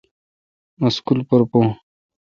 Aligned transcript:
مہ 0.79 0.89
سکول 0.95 1.19
پر 1.29 1.39
بھوں۔ 1.49 1.69